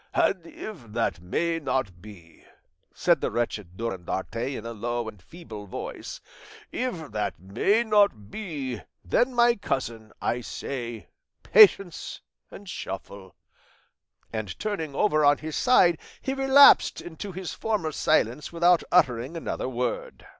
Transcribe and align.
"'And 0.15 0.47
if 0.47 0.93
that 0.93 1.21
may 1.21 1.59
not 1.59 2.01
be,' 2.01 2.43
said 2.91 3.21
the 3.21 3.29
wretched 3.29 3.77
Durandarte 3.77 4.55
in 4.55 4.65
a 4.65 4.73
low 4.73 5.07
and 5.07 5.21
feeble 5.21 5.67
voice, 5.67 6.21
'if 6.71 7.11
that 7.11 7.37
may 7.39 7.83
not 7.83 8.31
be, 8.31 8.81
then, 9.05 9.35
my 9.35 9.55
cousin, 9.57 10.11
I 10.19 10.41
say 10.41 11.09
"patience 11.43 12.21
and 12.49 12.67
shuffle;"' 12.67 13.35
and 14.33 14.57
turning 14.57 14.95
over 14.95 15.23
on 15.23 15.37
his 15.37 15.55
side, 15.55 15.99
he 16.19 16.33
relapsed 16.33 16.99
into 16.99 17.31
his 17.31 17.53
former 17.53 17.91
silence 17.91 18.51
without 18.51 18.81
uttering 18.91 19.37
another 19.37 19.69
word. 19.69 20.25